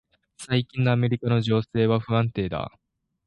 [0.35, 2.71] 最近のアメリカの情勢は不安定だ。